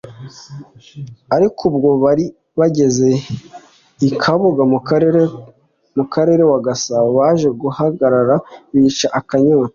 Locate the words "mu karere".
5.99-6.43